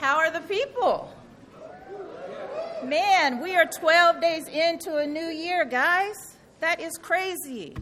How 0.00 0.16
are 0.18 0.30
the 0.30 0.40
people? 0.40 1.14
Man, 2.84 3.40
we 3.40 3.54
are 3.56 3.66
12 3.66 4.20
days 4.20 4.48
into 4.48 4.96
a 4.96 5.06
new 5.06 5.26
year, 5.26 5.64
guys. 5.64 6.36
That 6.60 6.80
is 6.80 6.96
crazy. 6.96 7.76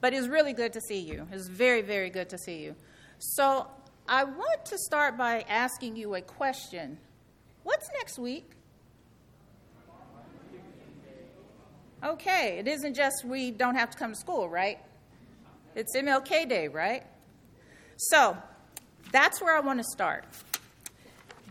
But 0.00 0.12
it's 0.12 0.28
really 0.28 0.52
good 0.52 0.72
to 0.74 0.80
see 0.80 1.00
you. 1.00 1.26
It's 1.32 1.48
very, 1.48 1.82
very 1.82 2.10
good 2.10 2.28
to 2.30 2.38
see 2.38 2.62
you. 2.62 2.76
So, 3.18 3.66
I 4.08 4.24
want 4.24 4.64
to 4.66 4.78
start 4.78 5.16
by 5.16 5.44
asking 5.48 5.96
you 5.96 6.14
a 6.14 6.20
question. 6.20 6.98
What's 7.64 7.88
next 7.98 8.18
week? 8.18 8.50
Okay, 12.04 12.58
it 12.58 12.68
isn't 12.68 12.94
just 12.94 13.24
we 13.24 13.50
don't 13.50 13.74
have 13.74 13.90
to 13.90 13.98
come 13.98 14.12
to 14.12 14.18
school, 14.18 14.48
right? 14.48 14.78
It's 15.74 15.96
MLK 15.96 16.48
Day, 16.48 16.68
right? 16.68 17.04
So, 17.96 18.36
that's 19.10 19.40
where 19.40 19.56
I 19.56 19.60
want 19.60 19.78
to 19.80 19.84
start. 19.84 20.24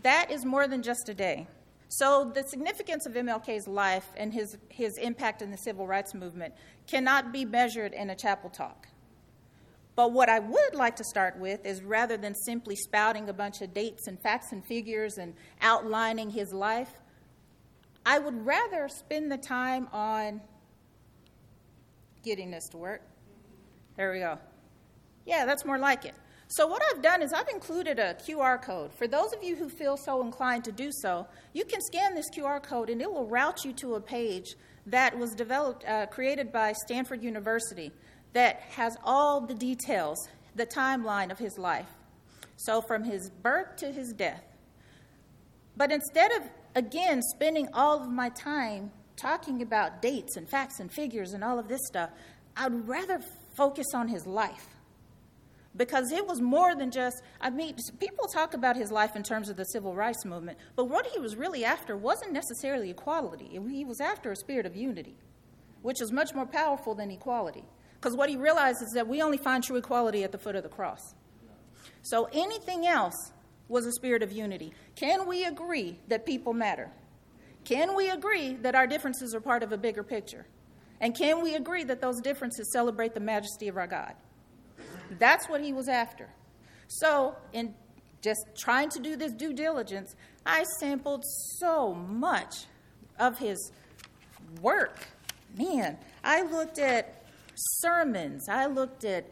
That 0.05 0.29
is 0.29 0.45
more 0.45 0.67
than 0.67 0.83
just 0.83 1.09
a 1.09 1.15
day. 1.15 1.47
So, 1.87 2.31
the 2.31 2.43
significance 2.43 3.07
of 3.07 3.13
MLK's 3.13 3.67
life 3.67 4.05
and 4.15 4.31
his, 4.31 4.55
his 4.69 4.99
impact 4.99 5.41
in 5.41 5.49
the 5.49 5.57
civil 5.57 5.87
rights 5.87 6.13
movement 6.13 6.53
cannot 6.85 7.33
be 7.33 7.43
measured 7.43 7.91
in 7.91 8.11
a 8.11 8.15
chapel 8.15 8.51
talk. 8.51 8.87
But 9.95 10.11
what 10.11 10.29
I 10.29 10.37
would 10.37 10.75
like 10.75 10.95
to 10.97 11.03
start 11.03 11.39
with 11.39 11.65
is 11.65 11.81
rather 11.81 12.17
than 12.17 12.35
simply 12.35 12.75
spouting 12.75 13.29
a 13.29 13.33
bunch 13.33 13.63
of 13.63 13.73
dates 13.73 14.05
and 14.05 14.21
facts 14.21 14.51
and 14.51 14.63
figures 14.63 15.17
and 15.17 15.33
outlining 15.59 16.29
his 16.29 16.53
life, 16.53 16.93
I 18.05 18.19
would 18.19 18.45
rather 18.45 18.87
spend 18.87 19.31
the 19.31 19.37
time 19.37 19.87
on 19.91 20.39
getting 22.23 22.51
this 22.51 22.67
to 22.69 22.77
work. 22.77 23.01
There 23.97 24.11
we 24.11 24.19
go. 24.19 24.37
Yeah, 25.25 25.47
that's 25.47 25.65
more 25.65 25.79
like 25.79 26.05
it. 26.05 26.13
So, 26.47 26.67
what 26.67 26.83
I've 26.91 27.01
done 27.01 27.23
is 27.23 27.33
I've 27.33 27.49
included 27.49 27.97
a 27.97 28.13
QR 28.13 28.61
code. 28.61 28.93
For 28.93 29.07
those 29.07 29.33
of 29.33 29.43
you 29.43 29.55
who 29.55 29.67
feel 29.67 29.97
so 29.97 30.21
inclined 30.21 30.63
to 30.65 30.71
do 30.71 30.91
so, 30.91 31.25
you 31.53 31.65
can 31.65 31.81
scan 31.81 32.13
this 32.13 32.29
QR 32.29 32.61
code 32.61 32.89
and 32.91 33.01
it 33.01 33.11
will 33.11 33.25
route 33.25 33.65
you 33.65 33.73
to 33.73 33.95
a 33.95 34.01
page 34.01 34.55
that 34.85 35.17
was 35.17 35.31
developed, 35.31 35.83
uh, 35.87 36.05
created 36.05 36.51
by 36.51 36.71
Stanford 36.73 37.23
University 37.23 37.91
that 38.33 38.59
has 38.69 38.95
all 39.03 39.41
the 39.41 39.55
details, 39.55 40.27
the 40.55 40.67
timeline 40.67 41.31
of 41.31 41.39
his 41.39 41.57
life. 41.57 41.89
So, 42.57 42.79
from 42.79 43.03
his 43.03 43.31
birth 43.41 43.77
to 43.77 43.91
his 43.91 44.13
death. 44.13 44.43
But 45.75 45.91
instead 45.91 46.31
of, 46.31 46.43
again, 46.75 47.23
spending 47.23 47.69
all 47.73 48.03
of 48.03 48.07
my 48.07 48.29
time 48.29 48.91
talking 49.17 49.63
about 49.63 49.99
dates 49.99 50.37
and 50.37 50.47
facts 50.47 50.79
and 50.79 50.91
figures 50.91 51.33
and 51.33 51.43
all 51.43 51.57
of 51.57 51.67
this 51.67 51.81
stuff, 51.87 52.11
I'd 52.55 52.87
rather 52.87 53.19
focus 53.57 53.87
on 53.95 54.09
his 54.09 54.27
life 54.27 54.74
because 55.77 56.11
it 56.11 56.25
was 56.25 56.41
more 56.41 56.75
than 56.75 56.91
just, 56.91 57.21
I 57.41 57.49
mean, 57.49 57.75
people 57.99 58.27
talk 58.27 58.53
about 58.53 58.75
his 58.75 58.91
life 58.91 59.15
in 59.15 59.23
terms 59.23 59.49
of 59.49 59.57
the 59.57 59.65
civil 59.65 59.93
rights 59.93 60.25
movement, 60.25 60.57
but 60.75 60.85
what 60.85 61.07
he 61.07 61.19
was 61.19 61.35
really 61.35 61.65
after 61.65 61.97
wasn't 61.97 62.31
necessarily 62.31 62.89
equality. 62.89 63.59
He 63.69 63.85
was 63.85 63.99
after 63.99 64.31
a 64.31 64.35
spirit 64.35 64.65
of 64.65 64.75
unity, 64.75 65.17
which 65.81 66.01
is 66.01 66.11
much 66.11 66.33
more 66.33 66.45
powerful 66.45 66.95
than 66.95 67.11
equality. 67.11 67.65
Because 67.95 68.15
what 68.15 68.29
he 68.29 68.37
realized 68.37 68.81
is 68.81 68.91
that 68.91 69.07
we 69.07 69.21
only 69.21 69.37
find 69.37 69.63
true 69.63 69.77
equality 69.77 70.23
at 70.23 70.31
the 70.31 70.37
foot 70.37 70.55
of 70.55 70.63
the 70.63 70.69
cross. 70.69 71.15
So 72.03 72.29
anything 72.31 72.85
else 72.85 73.31
was 73.67 73.85
a 73.85 73.91
spirit 73.91 74.21
of 74.21 74.31
unity. 74.31 74.73
Can 74.95 75.27
we 75.27 75.43
agree 75.45 75.99
that 76.07 76.25
people 76.25 76.53
matter? 76.53 76.91
Can 77.63 77.95
we 77.95 78.09
agree 78.09 78.53
that 78.53 78.75
our 78.75 78.85
differences 78.85 79.33
are 79.33 79.41
part 79.41 79.63
of 79.63 79.71
a 79.71 79.77
bigger 79.77 80.03
picture? 80.03 80.45
And 81.01 81.17
can 81.17 81.41
we 81.41 81.55
agree 81.55 81.83
that 81.85 81.99
those 81.99 82.21
differences 82.21 82.71
celebrate 82.71 83.15
the 83.15 83.19
majesty 83.19 83.67
of 83.67 83.75
our 83.75 83.87
God? 83.87 84.13
That's 85.19 85.47
what 85.47 85.61
he 85.61 85.73
was 85.73 85.87
after. 85.87 86.29
So, 86.87 87.35
in 87.53 87.73
just 88.21 88.45
trying 88.57 88.89
to 88.89 88.99
do 88.99 89.15
this 89.15 89.31
due 89.31 89.53
diligence, 89.53 90.15
I 90.45 90.63
sampled 90.79 91.23
so 91.59 91.93
much 91.93 92.65
of 93.19 93.37
his 93.37 93.71
work. 94.61 94.99
Man, 95.57 95.97
I 96.23 96.41
looked 96.43 96.79
at 96.79 97.23
sermons, 97.55 98.49
I 98.49 98.65
looked 98.65 99.05
at 99.05 99.25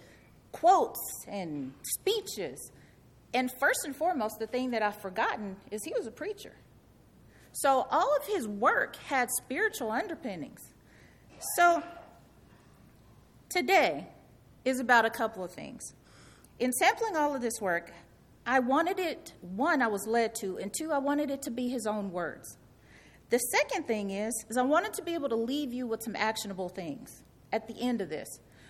quotes 0.52 1.26
and 1.28 1.74
speeches. 1.84 2.72
And 3.34 3.52
first 3.60 3.80
and 3.86 3.96
foremost, 3.96 4.40
the 4.40 4.48
thing 4.48 4.72
that 4.72 4.82
I've 4.82 5.02
forgotten 5.02 5.58
is 5.72 5.84
he 5.84 5.94
was 5.98 6.08
a 6.08 6.12
preacher. 6.12 6.54
So 7.52 7.88
all 7.92 8.16
of 8.16 8.26
his 8.28 8.48
work 8.48 8.96
had 8.96 9.30
spiritual 9.38 9.92
underpinnings. 9.92 10.62
So 11.56 11.84
today, 13.50 14.08
is 14.66 14.80
about 14.80 15.06
a 15.06 15.10
couple 15.10 15.44
of 15.44 15.52
things. 15.52 15.94
In 16.60 16.72
sampling 16.72 17.16
all 17.16 17.36
of 17.36 17.42
this 17.42 17.60
work, 17.60 17.92
I 18.46 18.60
wanted 18.60 19.00
it, 19.00 19.34
one, 19.42 19.82
I 19.82 19.88
was 19.88 20.06
led 20.08 20.36
to, 20.36 20.58
and 20.58 20.74
two, 20.78 20.92
I 20.92 20.98
wanted 20.98 21.32
it 21.32 21.42
to 21.44 21.52
be 21.52 21.70
his 21.70 21.88
own 21.88 22.12
words. 22.12 22.58
The 23.30 23.40
second 23.40 23.88
thing 23.88 24.12
is, 24.12 24.46
is 24.50 24.58
I 24.58 24.64
wanted 24.64 24.94
to 24.94 25.02
be 25.02 25.14
able 25.14 25.30
to 25.30 25.36
leave 25.36 25.74
you 25.74 25.88
with 25.88 26.04
some 26.04 26.16
actionable 26.16 26.70
things 26.70 27.24
at 27.52 27.68
the 27.68 27.80
end 27.80 28.02
of 28.02 28.10
this. 28.10 28.28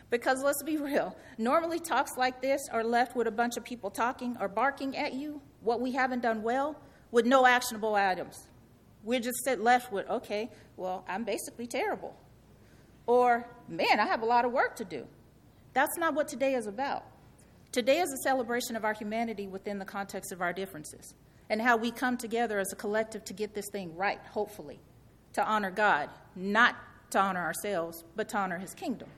Because 0.10 0.44
let's 0.44 0.62
be 0.64 0.78
real, 0.92 1.18
normally 1.38 1.80
talks 1.80 2.12
like 2.18 2.42
this 2.42 2.62
are 2.72 2.84
left 2.84 3.16
with 3.16 3.28
a 3.28 3.32
bunch 3.32 3.58
of 3.58 3.64
people 3.64 3.90
talking 3.90 4.38
or 4.40 4.48
barking 4.48 4.96
at 4.96 5.14
you 5.14 5.42
what 5.62 5.82
we 5.82 5.92
haven't 5.92 6.22
done 6.22 6.44
well 6.44 6.80
with 7.12 7.26
no 7.26 7.46
actionable 7.46 7.96
items. 7.96 8.48
We're 9.04 9.20
just 9.20 9.46
left 9.58 9.92
with, 9.92 10.08
okay, 10.10 10.50
well, 10.78 11.04
I'm 11.08 11.24
basically 11.24 11.68
terrible. 11.68 12.16
Or, 13.06 13.50
man, 13.68 14.00
I 14.00 14.06
have 14.06 14.22
a 14.22 14.26
lot 14.26 14.46
of 14.46 14.52
work 14.52 14.76
to 14.78 14.86
do. 14.86 15.06
That's 15.74 15.98
not 15.98 16.14
what 16.14 16.28
today 16.28 16.54
is 16.54 16.68
about. 16.68 17.04
Today 17.72 18.00
is 18.00 18.12
a 18.12 18.18
celebration 18.18 18.76
of 18.76 18.86
our 18.86 18.94
humanity 18.94 19.48
within 19.48 19.80
the 19.80 19.86
context 19.86 20.32
of 20.32 20.42
our 20.42 20.54
differences 20.54 21.16
and 21.50 21.62
how 21.62 21.76
we 21.76 21.92
come 21.92 22.18
together 22.18 22.60
as 22.60 22.72
a 22.72 22.76
collective 22.76 23.26
to 23.26 23.34
get 23.34 23.54
this 23.54 23.70
thing 23.72 23.96
right, 23.96 24.20
hopefully, 24.32 24.80
to 25.34 25.44
honor 25.44 25.72
God, 25.72 26.10
not 26.36 26.76
to 27.12 27.20
honor 27.20 27.42
ourselves, 27.42 28.04
but 28.16 28.30
to 28.30 28.38
honor 28.38 28.60
His 28.60 28.74
kingdom. 28.74 29.10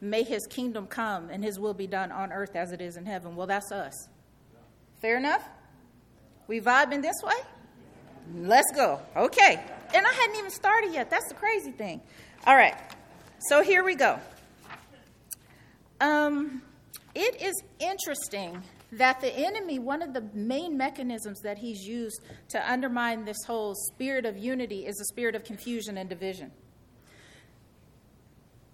May 0.00 0.22
His 0.22 0.46
kingdom 0.46 0.86
come 0.86 1.30
and 1.30 1.44
His 1.44 1.58
will 1.58 1.74
be 1.74 1.86
done 1.86 2.12
on 2.12 2.32
earth 2.32 2.54
as 2.54 2.72
it 2.72 2.80
is 2.80 2.96
in 2.96 3.06
heaven. 3.06 3.34
Well, 3.34 3.48
that's 3.48 3.72
us. 3.72 4.08
Fair 5.00 5.16
enough? 5.16 5.46
We 6.46 6.60
vibing 6.60 7.02
this 7.02 7.16
way? 7.24 7.34
Let's 8.34 8.70
go. 8.74 9.00
Okay. 9.16 9.60
And 9.94 10.06
I 10.06 10.12
hadn't 10.12 10.36
even 10.36 10.50
started 10.50 10.92
yet. 10.92 11.10
That's 11.10 11.28
the 11.28 11.34
crazy 11.34 11.72
thing. 11.72 12.00
All 12.46 12.56
right. 12.56 12.74
So 13.48 13.62
here 13.62 13.82
we 13.82 13.96
go. 13.96 14.18
Um, 16.00 16.62
it 17.14 17.42
is 17.42 17.54
interesting 17.78 18.62
that 18.92 19.20
the 19.20 19.32
enemy, 19.32 19.78
one 19.78 20.02
of 20.02 20.12
the 20.12 20.22
main 20.34 20.76
mechanisms 20.76 21.40
that 21.42 21.58
he's 21.58 21.82
used 21.82 22.20
to 22.48 22.70
undermine 22.70 23.24
this 23.24 23.36
whole 23.46 23.74
spirit 23.74 24.24
of 24.24 24.36
unity, 24.36 24.86
is 24.86 25.00
a 25.00 25.04
spirit 25.04 25.34
of 25.34 25.44
confusion 25.44 25.98
and 25.98 26.08
division. 26.08 26.50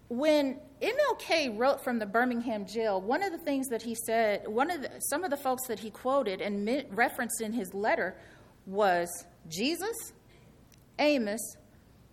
When 0.08 0.60
MLK 0.80 1.58
wrote 1.58 1.82
from 1.82 1.98
the 1.98 2.06
Birmingham 2.06 2.64
jail, 2.66 3.00
one 3.00 3.22
of 3.22 3.32
the 3.32 3.38
things 3.38 3.66
that 3.68 3.82
he 3.82 3.94
said, 4.06 4.46
one 4.46 4.70
of 4.70 4.82
the, 4.82 4.90
some 5.00 5.24
of 5.24 5.30
the 5.30 5.36
folks 5.36 5.66
that 5.66 5.80
he 5.80 5.90
quoted 5.90 6.40
and 6.40 6.86
referenced 6.90 7.40
in 7.40 7.52
his 7.52 7.74
letter 7.74 8.16
was 8.66 9.08
Jesus, 9.48 10.12
Amos, 10.98 11.40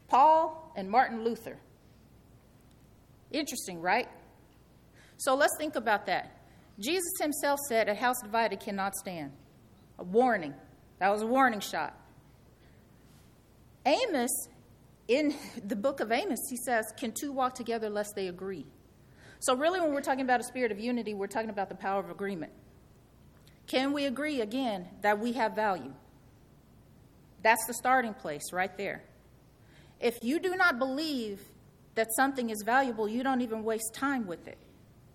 Paul, 0.08 0.74
and 0.76 0.90
Martin 0.90 1.24
Luther. 1.24 1.58
Interesting, 3.32 3.80
right? 3.80 4.08
So 5.24 5.36
let's 5.36 5.56
think 5.58 5.78
about 5.78 6.06
that. 6.08 6.36
Jesus 6.78 7.14
himself 7.22 7.58
said, 7.70 7.88
A 7.88 7.96
house 7.96 8.18
divided 8.22 8.60
cannot 8.60 8.94
stand. 8.94 9.32
A 9.98 10.04
warning. 10.04 10.54
That 11.00 11.14
was 11.14 11.22
a 11.22 11.26
warning 11.26 11.62
shot. 11.62 11.98
Amos, 13.86 14.32
in 15.08 15.34
the 15.66 15.78
book 15.78 16.02
of 16.02 16.12
Amos, 16.12 16.40
he 16.50 16.58
says, 16.58 16.86
Can 16.98 17.14
two 17.14 17.32
walk 17.32 17.56
together 17.56 17.90
lest 17.90 18.16
they 18.18 18.28
agree? 18.28 18.66
So, 19.40 19.56
really, 19.56 19.80
when 19.80 19.94
we're 19.94 20.02
talking 20.02 20.26
about 20.26 20.42
a 20.42 20.44
spirit 20.44 20.74
of 20.74 20.80
unity, 20.80 21.14
we're 21.14 21.28
talking 21.28 21.50
about 21.50 21.70
the 21.70 21.76
power 21.76 22.02
of 22.02 22.10
agreement. 22.10 22.52
Can 23.66 23.94
we 23.94 24.06
agree 24.06 24.42
again 24.42 24.90
that 25.04 25.20
we 25.20 25.32
have 25.34 25.56
value? 25.56 25.94
That's 27.44 27.66
the 27.66 27.74
starting 27.76 28.14
place 28.14 28.52
right 28.52 28.76
there. 28.78 29.04
If 30.02 30.18
you 30.22 30.40
do 30.40 30.58
not 30.58 30.80
believe 30.80 31.40
that 31.96 32.08
something 32.18 32.50
is 32.50 32.62
valuable, 32.66 33.08
you 33.08 33.24
don't 33.24 33.40
even 33.40 33.64
waste 33.64 33.94
time 33.94 34.28
with 34.28 34.50
it. 34.50 34.58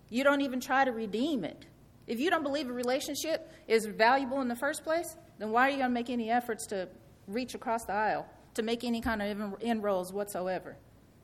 You 0.09 0.23
don't 0.23 0.41
even 0.41 0.59
try 0.59 0.85
to 0.85 0.91
redeem 0.91 1.43
it. 1.43 1.65
If 2.07 2.19
you 2.19 2.29
don't 2.29 2.43
believe 2.43 2.69
a 2.69 2.73
relationship 2.73 3.51
is 3.67 3.85
valuable 3.85 4.41
in 4.41 4.47
the 4.47 4.55
first 4.55 4.83
place, 4.83 5.15
then 5.37 5.51
why 5.51 5.67
are 5.67 5.69
you 5.69 5.77
going 5.77 5.89
to 5.89 5.93
make 5.93 6.09
any 6.09 6.31
efforts 6.31 6.65
to 6.67 6.89
reach 7.27 7.53
across 7.53 7.85
the 7.85 7.93
aisle, 7.93 8.25
to 8.55 8.63
make 8.63 8.83
any 8.83 8.99
kind 8.99 9.21
of 9.21 9.61
inroads 9.61 10.11
whatsoever? 10.11 10.75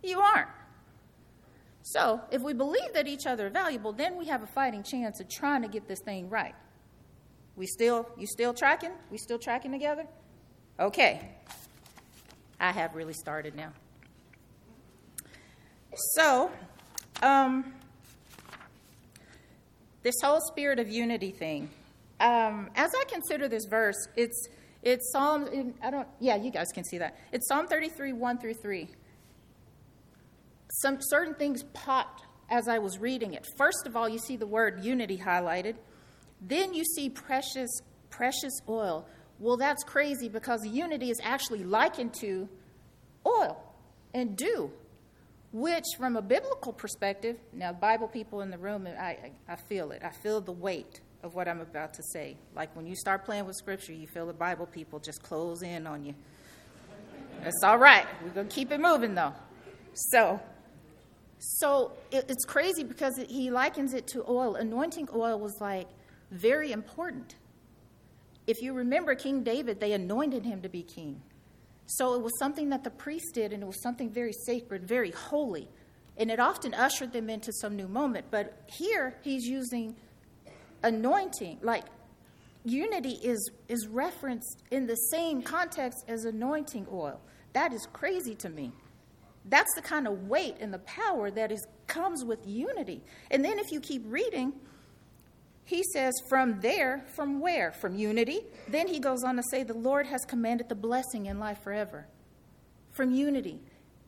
You 0.04 0.20
aren't. 0.20 0.50
So, 1.82 2.22
if 2.32 2.42
we 2.42 2.54
believe 2.54 2.94
that 2.94 3.08
each 3.08 3.28
other 3.28 3.48
are 3.48 3.52
valuable, 3.52 3.94
then 3.94 4.18
we 4.18 4.26
have 4.26 4.42
a 4.42 4.48
fighting 4.48 4.84
chance 4.84 5.20
of 5.20 5.30
trying 5.30 5.62
to 5.62 5.68
get 5.68 5.88
this 5.88 6.00
thing 6.00 6.30
right. 6.30 6.56
We 7.56 7.68
still, 7.68 8.08
you 8.18 8.28
still 8.28 8.54
tracking? 8.54 8.92
We 9.12 9.18
still 9.18 9.40
tracking 9.40 9.72
together? 9.72 10.08
Okay. 10.80 11.30
I 12.60 12.72
have 12.72 12.96
really 12.96 13.14
started 13.14 13.56
now. 13.56 13.72
So, 16.16 16.52
um, 17.22 17.74
this 20.06 20.22
whole 20.24 20.40
spirit 20.40 20.78
of 20.78 20.88
unity 20.88 21.32
thing, 21.32 21.68
um, 22.20 22.70
as 22.76 22.92
I 22.94 23.06
consider 23.10 23.48
this 23.48 23.66
verse, 23.66 23.98
it's 24.16 24.48
it's 24.84 25.12
Psalm. 25.12 25.74
I 25.82 25.90
don't. 25.90 26.08
Yeah, 26.20 26.36
you 26.36 26.52
guys 26.52 26.68
can 26.72 26.84
see 26.84 27.00
that. 27.00 27.18
It's 27.32 27.48
Psalm 27.48 27.66
33, 27.68 28.14
1 28.14 28.38
through 28.38 28.54
3. 28.54 28.88
Some 30.82 31.00
certain 31.02 31.34
things 31.34 31.64
popped 31.74 32.24
as 32.52 32.68
I 32.68 32.78
was 32.78 33.00
reading 33.00 33.34
it. 33.34 33.48
First 33.58 33.88
of 33.88 33.96
all, 33.96 34.08
you 34.08 34.20
see 34.20 34.36
the 34.36 34.46
word 34.46 34.84
unity 34.84 35.18
highlighted. 35.18 35.74
Then 36.40 36.76
you 36.76 36.84
see 36.84 37.10
precious, 37.10 37.72
precious 38.12 38.54
oil. 38.70 39.08
Well, 39.40 39.58
that's 39.58 39.84
crazy 39.84 40.30
because 40.30 40.64
unity 40.68 41.10
is 41.10 41.20
actually 41.24 41.64
likened 41.64 42.14
to 42.22 42.48
oil 43.26 43.60
and 44.14 44.38
dew, 44.38 44.72
which, 45.56 45.86
from 45.98 46.18
a 46.18 46.22
biblical 46.22 46.74
perspective, 46.74 47.38
now, 47.54 47.72
Bible 47.72 48.10
people 48.10 48.42
in 48.42 48.52
the 48.52 48.58
room, 48.58 48.86
I, 48.88 49.32
I 49.48 49.56
feel 49.56 49.92
it. 49.92 50.02
I 50.04 50.10
feel 50.10 50.42
the 50.42 50.52
weight 50.52 51.00
of 51.24 51.34
what 51.34 51.48
I'm 51.48 51.62
about 51.62 51.94
to 51.94 52.04
say. 52.12 52.36
Like 52.54 52.76
when 52.76 52.86
you 52.86 52.94
start 52.94 53.24
playing 53.24 53.46
with 53.46 53.56
Scripture, 53.56 53.94
you 53.94 54.06
feel 54.06 54.28
the 54.28 54.34
Bible 54.34 54.66
people 54.66 55.00
just 55.00 55.24
close 55.24 55.62
in 55.62 55.88
on 55.88 56.04
you. 56.04 56.14
That's 57.42 57.64
all 57.64 57.78
right. 57.78 58.06
We're 58.22 58.32
going 58.32 58.50
to 58.50 58.54
keep 58.54 58.70
it 58.74 58.82
moving, 58.82 59.16
though. 59.16 59.34
So, 59.94 60.42
so 61.40 61.94
it, 62.12 62.26
it's 62.28 62.44
crazy 62.44 62.84
because 62.84 63.18
he 63.30 63.50
likens 63.50 63.94
it 63.94 64.08
to 64.08 64.26
oil. 64.28 64.56
Anointing 64.56 65.08
oil 65.16 65.40
was 65.40 65.56
like 65.62 65.88
very 66.32 66.74
important. 66.74 67.36
If 68.46 68.62
you 68.62 68.74
remember 68.74 69.16
King 69.16 69.42
David, 69.42 69.80
they 69.80 69.94
anointed 69.94 70.44
him 70.44 70.62
to 70.64 70.70
be 70.70 70.84
king. 70.84 71.22
So 71.88 72.16
it 72.16 72.22
was 72.22 72.32
something 72.40 72.70
that 72.70 72.84
the 72.84 72.90
priest 72.90 73.34
did, 73.34 73.54
and 73.54 73.62
it 73.62 73.66
was 73.66 73.82
something 73.82 74.10
very 74.10 74.34
sacred, 74.46 74.88
very 74.88 75.12
holy. 75.12 75.70
And 76.18 76.32
it 76.32 76.40
often 76.40 76.74
ushered 76.74 77.14
them 77.14 77.30
into 77.30 77.52
some 77.54 77.76
new 77.76 77.88
moment. 77.88 78.28
But 78.32 78.64
here, 78.68 79.18
he's 79.22 79.46
using 79.46 79.96
anointing. 80.84 81.60
Like, 81.62 81.84
unity 82.64 83.20
is, 83.22 83.52
is 83.68 83.88
referenced 83.88 84.64
in 84.72 84.88
the 84.88 84.96
same 84.96 85.42
context 85.42 86.06
as 86.08 86.26
anointing 86.26 86.88
oil. 86.92 87.20
That 87.54 87.74
is 87.74 87.88
crazy 87.94 88.36
to 88.36 88.50
me. 88.50 88.72
That's 89.46 89.74
the 89.76 89.82
kind 89.82 90.08
of 90.08 90.28
weight 90.28 90.56
and 90.60 90.74
the 90.74 90.80
power 90.80 91.30
that 91.32 91.52
is, 91.52 91.66
comes 91.86 92.26
with 92.26 92.40
unity. 92.46 93.04
And 93.30 93.46
then 93.46 93.60
if 93.60 93.72
you 93.72 93.80
keep 93.80 94.04
reading, 94.08 94.54
he 95.66 95.84
says, 95.94 96.14
from 96.30 96.62
there, 96.62 97.04
from 97.16 97.40
where? 97.40 97.72
From 97.72 97.96
unity. 97.96 98.42
Then 98.68 98.88
he 98.88 99.00
goes 99.00 99.24
on 99.24 99.36
to 99.36 99.44
say, 99.50 99.64
the 99.64 99.74
Lord 99.74 100.06
has 100.06 100.22
commanded 100.24 100.70
the 100.70 100.76
blessing 100.76 101.26
in 101.26 101.40
life 101.40 101.64
forever. 101.64 102.08
From 102.92 103.12
unity. 103.12 103.60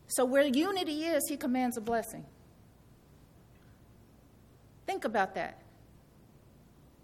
So 0.07 0.24
where 0.24 0.45
unity 0.45 1.06
is, 1.06 1.24
he 1.27 1.36
commands 1.36 1.75
a 1.75 1.81
blessing. 1.81 2.25
Think 4.86 5.04
about 5.04 5.33
that. 5.33 5.62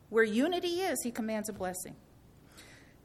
Where 0.10 0.24
unity 0.24 0.82
is, 0.82 1.02
he 1.04 1.12
commands 1.12 1.50
a 1.50 1.54
blessing. 1.54 1.96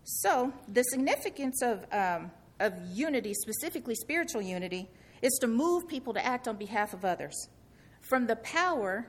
So 0.04 0.52
the 0.68 0.82
significance 0.82 1.62
of, 1.62 1.86
um, 1.90 2.30
of 2.60 2.74
unity, 2.92 3.32
specifically 3.32 3.94
spiritual 3.94 4.42
unity, 4.42 4.90
is 5.22 5.32
to 5.40 5.46
move 5.46 5.88
people 5.88 6.12
to 6.12 6.24
act 6.24 6.46
on 6.46 6.56
behalf 6.56 6.92
of 6.92 7.06
others 7.06 7.48
from 8.02 8.26
the 8.26 8.36
power 8.36 9.06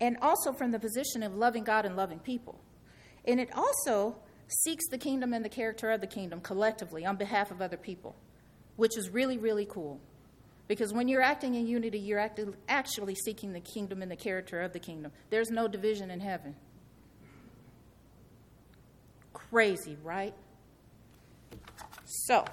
and 0.00 0.16
also 0.20 0.52
from 0.52 0.72
the 0.72 0.78
position 0.78 1.22
of 1.22 1.34
loving 1.34 1.64
God 1.64 1.84
and 1.84 1.96
loving 1.96 2.18
people. 2.18 2.60
And 3.24 3.40
it 3.40 3.50
also 3.54 4.16
seeks 4.48 4.88
the 4.88 4.98
kingdom 4.98 5.32
and 5.32 5.44
the 5.44 5.48
character 5.48 5.90
of 5.90 6.00
the 6.00 6.06
kingdom 6.06 6.40
collectively 6.40 7.04
on 7.04 7.16
behalf 7.16 7.50
of 7.50 7.60
other 7.60 7.76
people, 7.76 8.14
which 8.76 8.96
is 8.96 9.10
really, 9.10 9.38
really 9.38 9.66
cool. 9.66 10.00
Because 10.68 10.92
when 10.92 11.08
you're 11.08 11.22
acting 11.22 11.54
in 11.54 11.66
unity, 11.66 11.98
you're 11.98 12.30
actually 12.68 13.14
seeking 13.14 13.52
the 13.52 13.60
kingdom 13.60 14.02
and 14.02 14.10
the 14.10 14.16
character 14.16 14.60
of 14.62 14.72
the 14.72 14.80
kingdom. 14.80 15.12
There's 15.30 15.50
no 15.50 15.68
division 15.68 16.10
in 16.10 16.20
heaven. 16.20 16.56
Crazy, 19.32 19.96
right? 20.02 20.34
So, 22.04 22.44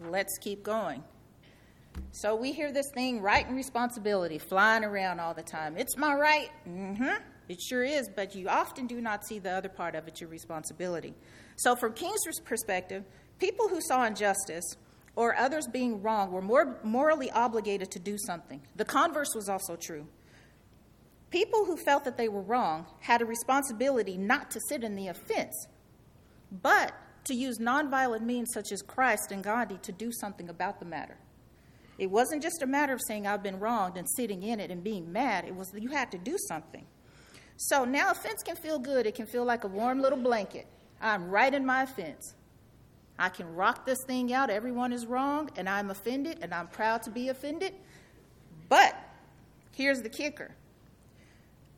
let's 0.00 0.36
keep 0.38 0.62
going. 0.62 1.02
So 2.12 2.34
we 2.34 2.52
hear 2.52 2.72
this 2.72 2.90
thing, 2.94 3.20
right 3.20 3.46
and 3.46 3.56
responsibility, 3.56 4.38
flying 4.38 4.84
around 4.84 5.20
all 5.20 5.34
the 5.34 5.42
time. 5.42 5.76
It's 5.76 5.96
my 5.96 6.14
right. 6.14 6.50
Mm-hmm. 6.68 7.22
It 7.48 7.60
sure 7.60 7.84
is, 7.84 8.08
but 8.14 8.34
you 8.34 8.48
often 8.48 8.86
do 8.86 9.00
not 9.00 9.26
see 9.26 9.38
the 9.38 9.50
other 9.50 9.68
part 9.68 9.94
of 9.94 10.06
it, 10.08 10.20
your 10.20 10.30
responsibility. 10.30 11.14
So, 11.56 11.74
from 11.76 11.92
King's 11.92 12.20
perspective, 12.44 13.04
people 13.38 13.68
who 13.68 13.80
saw 13.80 14.04
injustice 14.04 14.76
or 15.16 15.36
others 15.36 15.66
being 15.66 16.02
wrong 16.02 16.30
were 16.30 16.42
more 16.42 16.78
morally 16.82 17.30
obligated 17.30 17.90
to 17.90 17.98
do 17.98 18.16
something. 18.26 18.60
The 18.76 18.84
converse 18.84 19.34
was 19.34 19.48
also 19.48 19.76
true. 19.76 20.06
People 21.30 21.64
who 21.64 21.76
felt 21.76 22.04
that 22.04 22.16
they 22.16 22.28
were 22.28 22.42
wrong 22.42 22.86
had 23.00 23.22
a 23.22 23.24
responsibility 23.24 24.16
not 24.16 24.50
to 24.50 24.60
sit 24.68 24.84
in 24.84 24.94
the 24.94 25.08
offense, 25.08 25.66
but 26.50 26.92
to 27.24 27.34
use 27.34 27.58
nonviolent 27.58 28.22
means 28.22 28.50
such 28.52 28.72
as 28.72 28.82
Christ 28.82 29.32
and 29.32 29.42
Gandhi 29.42 29.78
to 29.82 29.92
do 29.92 30.10
something 30.12 30.48
about 30.48 30.78
the 30.78 30.84
matter. 30.84 31.16
It 32.02 32.10
wasn't 32.10 32.42
just 32.42 32.62
a 32.62 32.66
matter 32.66 32.92
of 32.92 33.00
saying 33.06 33.28
I've 33.28 33.44
been 33.44 33.60
wronged 33.60 33.96
and 33.96 34.08
sitting 34.16 34.42
in 34.42 34.58
it 34.58 34.72
and 34.72 34.82
being 34.82 35.12
mad. 35.12 35.44
It 35.44 35.54
was 35.54 35.72
you 35.72 35.90
had 35.90 36.10
to 36.10 36.18
do 36.18 36.36
something. 36.48 36.84
So 37.56 37.84
now 37.84 38.10
offense 38.10 38.42
can 38.42 38.56
feel 38.56 38.80
good. 38.80 39.06
It 39.06 39.14
can 39.14 39.28
feel 39.28 39.44
like 39.44 39.62
a 39.62 39.68
warm 39.68 40.00
little 40.00 40.18
blanket. 40.18 40.66
I'm 41.00 41.30
right 41.30 41.54
in 41.54 41.64
my 41.64 41.84
offense. 41.84 42.34
I 43.20 43.28
can 43.28 43.54
rock 43.54 43.86
this 43.86 44.00
thing 44.08 44.32
out. 44.32 44.50
Everyone 44.50 44.92
is 44.92 45.06
wrong, 45.06 45.48
and 45.56 45.68
I'm 45.68 45.90
offended, 45.90 46.40
and 46.42 46.52
I'm 46.52 46.66
proud 46.66 47.04
to 47.04 47.10
be 47.10 47.28
offended. 47.28 47.72
But 48.68 48.96
here's 49.70 50.02
the 50.02 50.08
kicker. 50.08 50.56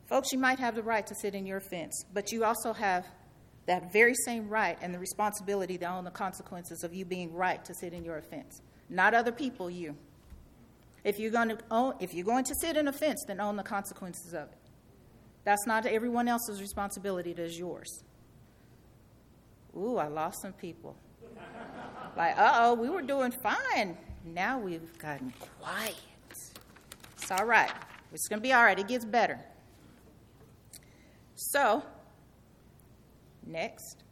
Folks, 0.09 0.31
you 0.31 0.39
might 0.39 0.57
have 0.57 0.73
the 0.73 0.81
right 0.81 1.05
to 1.05 1.13
sit 1.13 1.35
in 1.35 1.45
your 1.45 1.57
offense, 1.57 2.03
but 2.15 2.31
you 2.31 2.45
also 2.45 2.73
have 2.73 3.05
that 3.67 3.93
very 3.93 4.15
same 4.25 4.49
right 4.49 4.79
and 4.81 4.91
the 4.91 4.97
responsibility 4.97 5.77
to 5.77 5.85
own 5.85 6.03
the 6.03 6.09
consequences 6.09 6.83
of 6.83 6.95
you 6.95 7.05
being 7.05 7.31
right 7.31 7.63
to 7.65 7.75
sit 7.75 7.93
in 7.93 8.03
your 8.03 8.17
offense. 8.17 8.63
Not 8.89 9.13
other 9.13 9.31
people, 9.31 9.69
you. 9.69 9.95
If 11.05 11.19
you're 11.19 11.31
going 11.31 11.49
to 11.49 11.57
own, 11.69 11.93
if 11.99 12.15
you're 12.15 12.25
going 12.25 12.43
to 12.45 12.55
sit 12.55 12.75
in 12.75 12.87
a 12.87 12.91
fence, 12.91 13.23
then 13.27 13.39
own 13.39 13.55
the 13.55 13.63
consequences 13.63 14.33
of 14.33 14.49
it. 14.51 14.57
That's 15.43 15.67
not 15.67 15.85
everyone 15.85 16.27
else's 16.27 16.59
responsibility, 16.59 17.31
it 17.31 17.39
is 17.39 17.57
yours. 17.57 18.03
Ooh, 19.77 19.97
I 19.97 20.07
lost 20.07 20.41
some 20.41 20.53
people. 20.53 20.95
like, 22.17 22.35
uh 22.37 22.53
oh, 22.55 22.73
we 22.73 22.89
were 22.89 23.03
doing 23.03 23.31
fine. 23.31 23.95
Now 24.25 24.57
we've 24.57 24.97
gotten 24.97 25.31
quiet. 25.59 25.95
It's 26.31 27.31
all 27.31 27.45
right. 27.45 27.71
It's 28.11 28.27
going 28.27 28.39
to 28.39 28.43
be 28.43 28.53
all 28.53 28.63
right. 28.63 28.79
It 28.79 28.87
gets 28.87 29.05
better. 29.05 29.39
So, 31.35 31.83
next. 33.45 34.03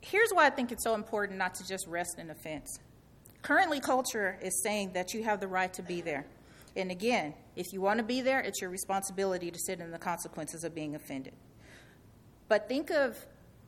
Here's 0.00 0.30
why 0.30 0.46
I 0.46 0.50
think 0.50 0.72
it's 0.72 0.84
so 0.84 0.94
important 0.94 1.38
not 1.38 1.54
to 1.56 1.66
just 1.66 1.86
rest 1.86 2.18
in 2.18 2.30
a 2.30 2.34
fence. 2.34 2.78
Currently, 3.48 3.80
culture 3.80 4.38
is 4.42 4.62
saying 4.62 4.92
that 4.92 5.14
you 5.14 5.24
have 5.24 5.40
the 5.40 5.48
right 5.48 5.72
to 5.72 5.82
be 5.82 6.02
there. 6.02 6.26
And 6.76 6.90
again, 6.90 7.32
if 7.56 7.72
you 7.72 7.80
want 7.80 7.96
to 7.96 8.04
be 8.04 8.20
there, 8.20 8.40
it's 8.40 8.60
your 8.60 8.68
responsibility 8.68 9.50
to 9.50 9.58
sit 9.58 9.80
in 9.80 9.90
the 9.90 9.98
consequences 9.98 10.64
of 10.64 10.74
being 10.74 10.94
offended. 10.94 11.32
But 12.48 12.68
think 12.68 12.90
of 12.90 13.16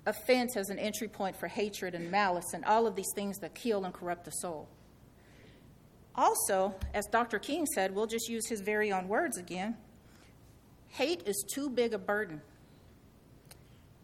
offense 0.05 0.55
as 0.55 0.69
an 0.69 0.79
entry 0.79 1.09
point 1.09 1.35
for 1.35 1.49
hatred 1.49 1.95
and 1.95 2.11
malice 2.11 2.53
and 2.53 2.63
all 2.67 2.87
of 2.87 2.95
these 2.95 3.11
things 3.15 3.39
that 3.39 3.55
kill 3.55 3.87
and 3.87 3.95
corrupt 3.95 4.27
the 4.27 4.33
soul. 4.33 4.69
Also, 6.15 6.75
as 6.93 7.07
Dr. 7.07 7.39
King 7.39 7.65
said, 7.65 7.95
we'll 7.95 8.07
just 8.07 8.29
use 8.29 8.47
his 8.51 8.61
very 8.61 8.93
own 8.93 9.09
words 9.09 9.39
again 9.39 9.79
hate 10.89 11.23
is 11.25 11.43
too 11.55 11.71
big 11.71 11.95
a 11.95 11.99
burden 11.99 12.43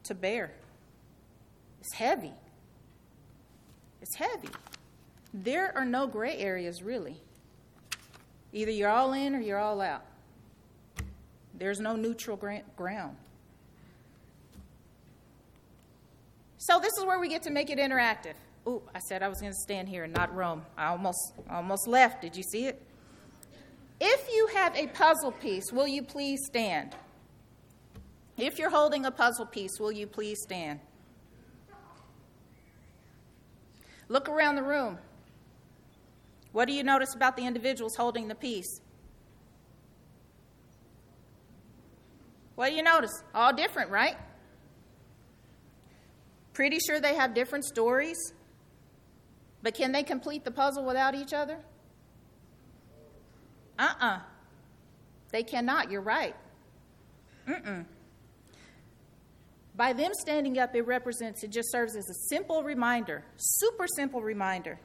to 0.05 0.15
bear. 0.15 0.53
It's 1.81 1.93
heavy. 1.93 2.33
It's 4.01 4.17
heavy 4.17 4.49
there 5.43 5.77
are 5.77 5.85
no 5.85 6.07
gray 6.07 6.39
areas 6.39 6.83
really. 6.83 7.21
Either 8.53 8.71
you're 8.71 8.89
all 8.89 9.13
in 9.13 9.35
or 9.35 9.41
you're 9.41 9.59
all 9.59 9.81
out. 9.81 10.03
There's 11.55 11.81
no 11.81 11.97
neutral 11.97 12.41
ground. 12.77 13.17
So 16.59 16.81
this 16.81 16.93
is 16.99 17.05
where 17.05 17.19
we 17.19 17.29
get 17.29 17.43
to 17.45 17.51
make 17.51 17.71
it 17.71 17.79
interactive. 17.79 18.35
Ooh, 18.67 18.83
I 18.95 18.99
said 18.99 19.23
I 19.23 19.29
was 19.29 19.41
going 19.41 19.53
to 19.53 19.59
stand 19.59 19.89
here 19.89 20.05
and 20.05 20.13
not 20.13 20.35
roam. 20.35 20.63
I 20.77 20.87
almost 20.87 21.35
almost 21.49 21.87
left. 21.87 22.23
Did 22.23 22.37
you 22.37 22.43
see 22.43 22.67
it? 22.67 22.83
If 24.01 24.29
you 24.35 24.49
have 24.55 24.75
a 24.75 24.89
puzzle 24.89 25.33
piece, 25.33 25.73
will 25.73 25.87
you 25.87 26.03
please 26.03 26.41
stand? 26.47 26.95
If 28.37 28.59
you're 28.59 28.71
holding 28.71 29.07
a 29.07 29.11
puzzle 29.11 29.47
piece, 29.47 29.79
will 29.79 29.93
you 29.93 30.07
please 30.07 30.39
stand? 30.43 30.81
Look 34.09 34.29
around 34.29 34.57
the 34.57 34.63
room. 34.63 34.99
What 36.57 36.69
do 36.69 36.73
you 36.73 36.85
notice 36.85 37.15
about 37.15 37.37
the 37.37 37.45
individuals 37.45 37.97
holding 37.97 38.29
the 38.29 38.35
piece? 38.35 38.81
What 42.55 42.71
do 42.71 42.75
you 42.75 42.83
notice? 42.83 43.13
All 43.35 43.53
different, 43.53 43.91
right? 43.91 44.17
Pretty 46.55 46.79
sure 46.79 46.99
they 46.99 47.15
have 47.15 47.35
different 47.35 47.67
stories. 47.67 48.17
But 49.63 49.75
can 49.75 49.93
they 49.93 50.03
complete 50.03 50.47
the 50.47 50.51
puzzle 50.51 50.87
without 50.87 51.15
each 51.15 51.35
other? 51.35 51.59
Uh 53.79 53.83
uh-uh. 53.83 54.07
uh 54.07 54.21
They 55.33 55.43
cannot. 55.43 55.91
You're 55.91 56.01
right. 56.01 56.37
Mm-mm. 57.47 57.85
By 59.75 59.93
them 59.93 60.13
standing 60.15 60.59
up, 60.59 60.75
it 60.75 60.87
represents, 60.87 61.45
it 61.45 61.51
just 61.51 61.71
serves 61.71 61.95
as 61.97 62.09
a 62.09 62.15
simple 62.35 62.63
reminder, 62.63 63.27
super 63.37 63.85
simple 63.87 64.23
reminder 64.23 64.79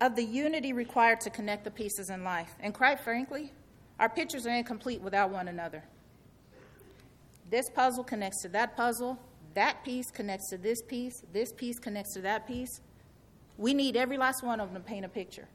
of 0.00 0.14
the 0.14 0.24
unity 0.24 0.72
required 0.72 1.20
to 1.22 1.30
connect 1.30 1.64
the 1.64 1.70
pieces 1.70 2.10
in 2.10 2.22
life. 2.22 2.54
And 2.60 2.72
quite 2.72 3.00
frankly, 3.00 3.52
our 3.98 4.08
pictures 4.08 4.46
are 4.46 4.54
incomplete 4.54 5.00
without 5.00 5.30
one 5.30 5.48
another. 5.48 5.82
This 7.50 7.68
puzzle 7.70 8.04
connects 8.04 8.42
to 8.42 8.48
that 8.50 8.76
puzzle, 8.76 9.18
that 9.54 9.84
piece 9.84 10.10
connects 10.10 10.50
to 10.50 10.58
this 10.58 10.82
piece, 10.82 11.24
this 11.32 11.52
piece 11.52 11.78
connects 11.78 12.14
to 12.14 12.20
that 12.20 12.46
piece. 12.46 12.80
We 13.56 13.74
need 13.74 13.96
every 13.96 14.18
last 14.18 14.44
one 14.44 14.60
of 14.60 14.72
them 14.72 14.82
to 14.82 14.88
paint 14.88 15.04
a 15.04 15.08
picture. 15.08 15.48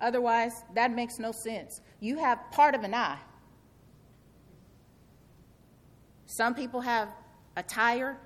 Otherwise, 0.00 0.64
that 0.74 0.90
makes 0.90 1.18
no 1.18 1.32
sense. 1.32 1.80
You 2.00 2.18
have 2.18 2.38
part 2.50 2.74
of 2.74 2.82
an 2.82 2.92
eye. 2.92 3.20
Some 6.26 6.54
people 6.54 6.80
have 6.80 7.08
a 7.56 7.62
tire, 7.62 8.18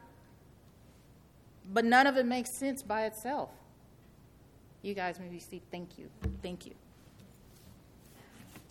but 1.72 1.84
none 1.84 2.06
of 2.06 2.16
it 2.16 2.24
makes 2.24 2.50
sense 2.50 2.82
by 2.82 3.04
itself. 3.04 3.50
You 4.82 4.94
guys 4.94 5.18
maybe 5.18 5.40
see, 5.40 5.62
thank 5.70 5.98
you, 5.98 6.08
thank 6.42 6.66
you. 6.66 6.74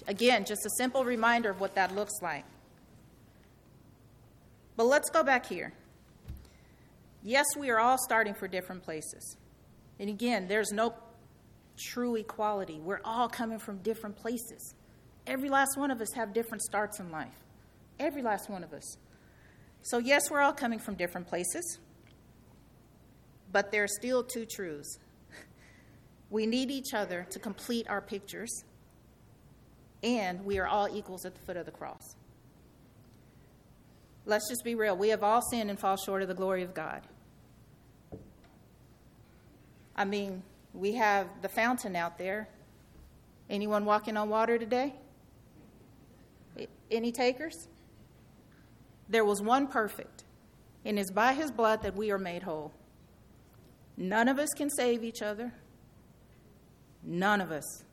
Again, 0.07 0.45
just 0.45 0.65
a 0.65 0.69
simple 0.77 1.03
reminder 1.03 1.49
of 1.49 1.59
what 1.59 1.75
that 1.75 1.95
looks 1.95 2.21
like. 2.21 2.45
But 4.75 4.85
let's 4.85 5.09
go 5.09 5.23
back 5.23 5.45
here. 5.45 5.73
Yes, 7.23 7.45
we 7.57 7.69
are 7.69 7.79
all 7.79 7.97
starting 7.97 8.33
for 8.35 8.47
different 8.47 8.83
places. 8.83 9.37
And 9.99 10.09
again, 10.09 10.47
there's 10.47 10.71
no 10.71 10.93
true 11.77 12.15
equality. 12.15 12.79
We're 12.79 13.01
all 13.03 13.27
coming 13.27 13.57
from 13.57 13.77
different 13.79 14.15
places. 14.15 14.75
Every 15.25 15.49
last 15.49 15.77
one 15.77 15.91
of 15.91 16.01
us 16.01 16.13
have 16.13 16.33
different 16.33 16.61
starts 16.61 16.99
in 16.99 17.11
life. 17.11 17.33
Every 17.99 18.21
last 18.21 18.49
one 18.49 18.63
of 18.63 18.73
us. 18.73 18.97
So, 19.81 19.97
yes, 19.97 20.29
we're 20.29 20.41
all 20.41 20.53
coming 20.53 20.79
from 20.79 20.95
different 20.95 21.27
places, 21.27 21.79
but 23.51 23.71
there 23.71 23.83
are 23.83 23.87
still 23.87 24.23
two 24.23 24.45
truths. 24.45 24.99
We 26.35 26.45
need 26.45 26.69
each 26.69 26.93
other 26.93 27.25
to 27.29 27.39
complete 27.39 27.87
our 27.89 28.01
pictures, 28.01 28.65
and 30.03 30.43
we 30.43 30.59
are 30.59 30.67
all 30.67 30.89
equals 30.93 31.23
at 31.23 31.33
the 31.33 31.39
foot 31.39 31.55
of 31.55 31.65
the 31.65 31.71
cross. 31.71 32.17
Let's 34.25 34.49
just 34.49 34.65
be 34.65 34.75
real. 34.75 34.97
We 34.97 35.07
have 35.09 35.23
all 35.23 35.41
sinned 35.41 35.69
and 35.69 35.79
fall 35.79 35.95
short 35.95 36.21
of 36.23 36.27
the 36.27 36.33
glory 36.33 36.63
of 36.63 36.73
God. 36.73 37.03
I 39.95 40.03
mean, 40.03 40.43
we 40.73 40.95
have 40.95 41.29
the 41.41 41.47
fountain 41.47 41.95
out 41.95 42.17
there. 42.17 42.49
Anyone 43.49 43.85
walking 43.85 44.17
on 44.17 44.27
water 44.27 44.57
today? 44.57 44.93
Any 46.91 47.13
takers? 47.13 47.69
There 49.07 49.23
was 49.23 49.41
one 49.41 49.67
perfect, 49.67 50.25
and 50.83 50.99
it's 50.99 51.11
by 51.11 51.31
his 51.31 51.49
blood 51.49 51.81
that 51.83 51.95
we 51.95 52.11
are 52.11 52.19
made 52.19 52.43
whole. 52.43 52.73
None 53.95 54.27
of 54.27 54.37
us 54.37 54.49
can 54.49 54.69
save 54.69 55.01
each 55.01 55.21
other. 55.21 55.53
None 57.05 57.39
of 57.39 57.51
us. 57.51 57.83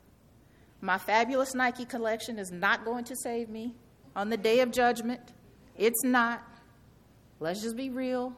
My 0.81 0.97
fabulous 0.97 1.53
Nike 1.53 1.85
collection 1.85 2.39
is 2.39 2.51
not 2.51 2.83
going 2.83 3.05
to 3.05 3.15
save 3.15 3.47
me 3.47 3.73
on 4.15 4.29
the 4.29 4.37
day 4.37 4.59
of 4.59 4.71
judgment. 4.71 5.21
It's 5.77 6.03
not. 6.03 6.43
Let's 7.39 7.61
just 7.61 7.77
be 7.77 7.89
real. 7.89 8.33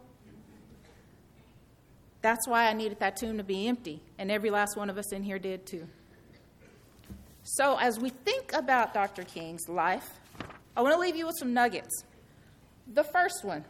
That's 2.22 2.48
why 2.48 2.68
I 2.68 2.74
needed 2.74 3.00
that 3.00 3.18
tomb 3.18 3.38
to 3.38 3.44
be 3.44 3.68
empty, 3.68 4.02
and 4.18 4.32
every 4.32 4.50
last 4.50 4.76
one 4.76 4.90
of 4.90 4.98
us 4.98 5.14
in 5.14 5.22
here 5.24 5.38
did 5.38 5.66
too. 5.66 5.88
So, 7.44 7.78
as 7.78 8.00
we 8.00 8.10
think 8.10 8.54
about 8.54 8.94
Dr. 8.94 9.24
King's 9.24 9.70
life, 9.70 10.10
I 10.76 10.82
want 10.82 10.96
to 10.96 11.00
leave 11.00 11.16
you 11.16 11.28
with 11.28 11.36
some 11.38 11.54
nuggets. 11.54 12.04
The 12.88 13.04
first 13.04 13.44
one 13.44 13.64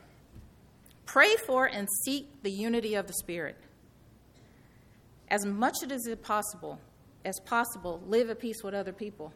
pray 1.06 1.36
for 1.46 1.66
and 1.66 1.88
seek 2.06 2.42
the 2.44 2.52
unity 2.52 2.96
of 2.96 3.08
the 3.08 3.14
Spirit. 3.14 3.58
As 5.30 5.46
much 5.46 5.76
as 5.90 6.08
it 6.08 6.24
possible, 6.24 6.80
as 7.26 7.40
possible, 7.42 8.02
live 8.08 8.30
at 8.30 8.40
peace 8.40 8.64
with 8.64 8.74
other 8.74 8.94
people. 8.94 9.34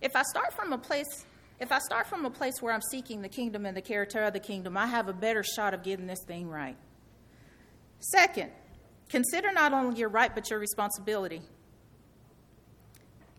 If 0.00 0.14
I 0.14 0.22
start 0.22 0.52
from 0.52 0.72
a 0.72 0.78
place 0.78 1.24
if 1.58 1.72
I 1.72 1.78
start 1.78 2.06
from 2.06 2.24
a 2.26 2.30
place 2.30 2.60
where 2.60 2.74
I'm 2.74 2.82
seeking 2.82 3.22
the 3.22 3.28
kingdom 3.28 3.64
and 3.64 3.76
the 3.76 3.82
character 3.82 4.22
of 4.22 4.34
the 4.34 4.40
kingdom, 4.40 4.76
I 4.76 4.86
have 4.86 5.08
a 5.08 5.12
better 5.12 5.42
shot 5.42 5.72
of 5.72 5.82
getting 5.82 6.06
this 6.06 6.22
thing 6.26 6.50
right. 6.50 6.76
Second, 7.98 8.50
consider 9.08 9.50
not 9.52 9.72
only 9.72 9.98
your 9.98 10.10
right 10.10 10.34
but 10.34 10.50
your 10.50 10.58
responsibility. 10.58 11.40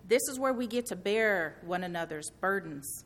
This 0.07 0.21
is 0.29 0.39
where 0.39 0.53
we 0.53 0.67
get 0.67 0.87
to 0.87 0.95
bear 0.95 1.57
one 1.63 1.83
another's 1.83 2.31
burdens. 2.41 3.03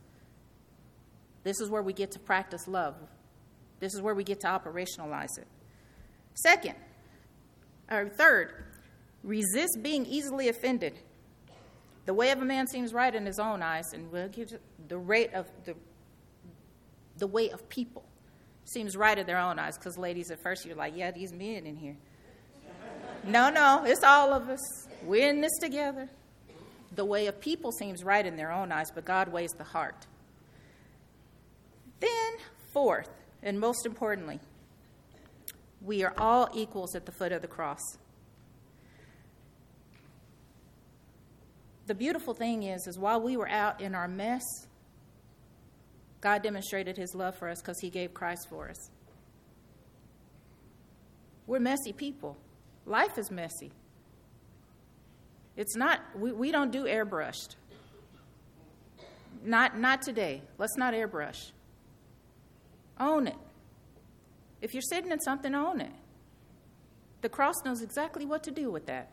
This 1.44 1.60
is 1.60 1.70
where 1.70 1.82
we 1.82 1.94
get 1.94 2.12
to 2.12 2.20
practice 2.20 2.68
love. 2.68 2.96
This 3.80 3.94
is 3.94 4.01
where 4.01 4.13
we 4.13 4.24
get 4.24 4.40
to 4.42 4.48
operationalize 4.48 5.38
it. 5.38 5.48
Second, 6.36 6.75
or 7.90 8.08
third, 8.08 8.63
resist 9.24 9.80
being 9.82 10.06
easily 10.06 10.50
offended. 10.50 10.94
The 12.06 12.13
way 12.13 12.32
of 12.32 12.42
a 12.42 12.46
man 12.46 12.68
seems 12.68 12.94
right 12.94 13.13
in 13.13 13.25
his 13.25 13.40
own 13.40 13.62
eyes, 13.62 13.86
and 13.94 14.12
the 14.12 14.98
rate 14.98 15.34
of 15.34 15.48
the 15.66 15.75
the 17.18 17.28
way 17.28 17.50
of 17.51 17.70
people 17.70 18.04
seems 18.66 18.98
right 18.98 19.18
in 19.18 19.25
their 19.28 19.38
own 19.38 19.60
eyes. 19.60 19.78
Because 19.78 19.98
ladies, 19.98 20.32
at 20.32 20.42
first 20.42 20.66
you're 20.66 20.75
like, 20.75 20.94
yeah, 20.96 21.12
these 21.12 21.32
men 21.32 21.66
in 21.66 21.78
here. 21.78 21.96
no, 23.25 23.50
no, 23.50 23.84
it's 23.86 24.04
all 24.04 24.34
of 24.34 24.50
us. 24.50 24.88
We're 25.04 25.30
in 25.30 25.42
this 25.42 25.56
together. 25.62 26.10
The 26.96 27.06
way 27.06 27.28
of 27.28 27.40
people 27.40 27.72
seems 27.72 28.04
right 28.04 28.25
in 28.25 28.36
their 28.36 28.51
own 28.51 28.72
eyes, 28.72 28.92
but 28.94 29.06
God 29.06 29.32
weighs 29.32 29.51
the 29.51 29.63
heart. 29.63 30.08
Then, 32.00 32.34
fourth, 32.74 33.10
and 33.42 33.60
most 33.60 33.86
importantly, 33.86 34.40
we 35.82 36.04
are 36.04 36.13
all 36.18 36.50
equals 36.54 36.96
at 36.96 37.06
the 37.06 37.12
foot 37.12 37.32
of 37.32 37.42
the 37.42 37.48
cross. 37.48 37.82
The 41.91 41.95
beautiful 41.95 42.33
thing 42.33 42.63
is, 42.63 42.88
is 42.88 42.98
while 42.98 43.19
we 43.19 43.36
were 43.36 43.50
out 43.50 43.81
in 43.81 43.95
our 43.95 44.07
mess, 44.07 44.43
God 46.21 46.41
demonstrated 46.41 46.95
his 46.95 47.13
love 47.13 47.36
for 47.36 47.50
us 47.50 47.60
because 47.60 47.81
he 47.81 47.89
gave 47.89 48.13
Christ 48.13 48.48
for 48.50 48.69
us. 48.69 48.89
We're 51.48 51.60
messy 51.60 51.91
people. 51.91 52.38
Life 52.86 53.17
is 53.17 53.29
messy. 53.29 53.74
It's 55.57 55.75
not, 55.75 56.00
we, 56.15 56.31
we 56.31 56.50
don't 56.50 56.71
do 56.71 56.86
airbrushed. 56.86 57.57
Not, 59.43 59.77
not 59.77 60.01
today. 60.01 60.43
Let's 60.57 60.77
not 60.77 60.93
airbrush. 60.93 61.51
Own 63.01 63.27
it. 63.27 63.38
If 64.62 64.74
you're 64.74 64.81
sitting 64.81 65.12
in 65.12 65.19
something, 65.19 65.53
own 65.53 65.81
it. 65.81 65.91
The 67.19 67.27
cross 67.27 67.55
knows 67.65 67.81
exactly 67.81 68.25
what 68.25 68.43
to 68.43 68.51
do 68.51 68.71
with 68.71 68.86
that, 68.86 69.12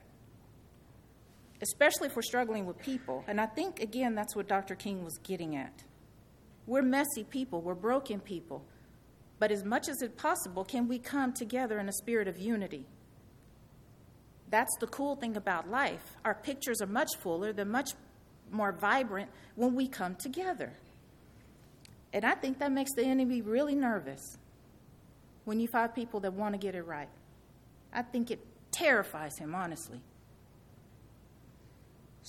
especially 1.62 2.06
if 2.06 2.16
we're 2.16 2.22
struggling 2.22 2.66
with 2.66 2.78
people. 2.78 3.24
And 3.26 3.40
I 3.40 3.46
think, 3.46 3.80
again, 3.80 4.14
that's 4.14 4.36
what 4.36 4.48
Dr. 4.48 4.74
King 4.74 5.04
was 5.04 5.18
getting 5.18 5.56
at. 5.56 5.84
We're 6.66 6.82
messy 6.82 7.24
people, 7.24 7.62
we're 7.62 7.74
broken 7.74 8.20
people. 8.20 8.64
But 9.38 9.50
as 9.52 9.64
much 9.64 9.88
as 9.88 10.02
it's 10.02 10.20
possible, 10.20 10.64
can 10.64 10.88
we 10.88 10.98
come 10.98 11.32
together 11.32 11.78
in 11.78 11.88
a 11.88 11.92
spirit 11.92 12.28
of 12.28 12.38
unity? 12.38 12.86
That's 14.50 14.74
the 14.80 14.86
cool 14.86 15.16
thing 15.16 15.36
about 15.36 15.70
life. 15.70 16.16
Our 16.24 16.34
pictures 16.34 16.80
are 16.80 16.86
much 16.86 17.10
fuller, 17.20 17.52
they're 17.52 17.64
much 17.64 17.90
more 18.50 18.72
vibrant 18.72 19.30
when 19.54 19.74
we 19.74 19.88
come 19.88 20.14
together. 20.16 20.72
And 22.12 22.24
I 22.24 22.34
think 22.34 22.58
that 22.58 22.72
makes 22.72 22.92
the 22.94 23.04
enemy 23.04 23.42
really 23.42 23.74
nervous 23.74 24.38
when 25.44 25.60
you 25.60 25.68
find 25.68 25.94
people 25.94 26.20
that 26.20 26.32
want 26.32 26.54
to 26.54 26.58
get 26.58 26.74
it 26.74 26.82
right. 26.82 27.08
I 27.92 28.02
think 28.02 28.30
it 28.30 28.40
terrifies 28.70 29.38
him, 29.38 29.54
honestly. 29.54 30.00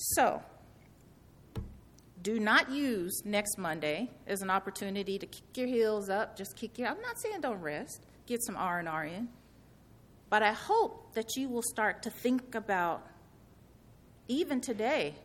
So, 0.02 0.42
do 2.22 2.40
not 2.40 2.72
use 2.72 3.22
next 3.26 3.58
Monday 3.58 4.10
as 4.28 4.42
an 4.42 4.50
opportunity 4.50 5.20
to 5.20 5.26
kick 5.26 5.58
your 5.58 5.68
heels 5.68 6.10
up, 6.10 6.38
just 6.38 6.56
kick 6.56 6.78
your 6.78 6.88
I'm 6.88 7.02
not 7.02 7.20
saying 7.20 7.42
don't 7.42 7.60
rest, 7.60 8.06
get 8.26 8.42
some 8.42 8.56
R&R 8.56 9.06
in. 9.06 9.28
But 10.30 10.42
I 10.42 10.54
hope 10.54 11.16
that 11.16 11.36
you 11.36 11.50
will 11.50 11.64
start 11.64 12.04
to 12.04 12.10
think 12.10 12.56
about 12.56 13.06
even 14.30 14.62
today, 14.62 15.16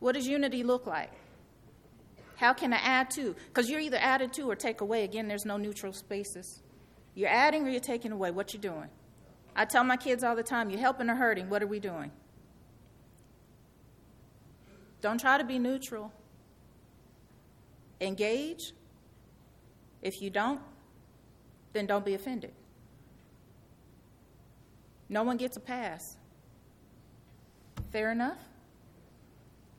what 0.00 0.16
does 0.16 0.26
unity 0.26 0.64
look 0.64 0.86
like? 0.86 1.12
How 2.36 2.52
can 2.52 2.74
I 2.74 2.78
add 2.78 3.10
to? 3.12 3.34
Because 3.48 3.70
you're 3.70 3.80
either 3.80 3.98
added 3.98 4.34
to 4.34 4.50
or 4.50 4.54
take 4.54 4.82
away. 4.82 5.04
Again, 5.04 5.28
there's 5.28 5.46
no 5.46 5.56
neutral 5.56 5.94
spaces. 5.94 6.60
You're 7.14 7.30
adding 7.30 7.66
or 7.66 7.70
you're 7.70 7.80
taking 7.80 8.12
away. 8.12 8.32
What 8.32 8.52
you 8.52 8.60
doing? 8.60 8.88
I 9.56 9.64
tell 9.64 9.84
my 9.84 9.96
kids 9.96 10.22
all 10.24 10.36
the 10.36 10.42
time, 10.42 10.68
you're 10.68 10.80
helping 10.80 11.08
or 11.08 11.14
hurting. 11.14 11.48
What 11.48 11.62
are 11.62 11.66
we 11.66 11.80
doing? 11.80 12.10
Don't 15.00 15.20
try 15.20 15.38
to 15.38 15.44
be 15.44 15.58
neutral. 15.58 16.12
Engage. 18.00 18.72
If 20.02 20.22
you 20.22 20.30
don't, 20.30 20.60
then 21.72 21.86
don't 21.86 22.04
be 22.04 22.14
offended. 22.14 22.52
No 25.08 25.22
one 25.22 25.36
gets 25.36 25.56
a 25.56 25.60
pass. 25.60 26.16
Fair 27.92 28.12
enough? 28.12 28.38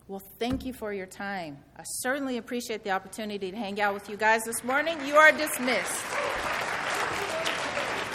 Well, 0.08 0.22
thank 0.40 0.66
you 0.66 0.74
for 0.74 0.92
your 0.92 1.06
time. 1.06 1.58
I 1.78 1.84
certainly 1.84 2.38
appreciate 2.38 2.84
the 2.84 2.92
opportunity 2.92 3.50
to 3.50 3.58
hang 3.58 3.80
out 3.80 3.94
with 3.94 4.10
you 4.10 4.18
guys 4.18 4.44
this 4.44 4.63
morning. 4.63 4.98
You 5.06 5.16
are 5.16 5.32
dismissed. 5.32 6.04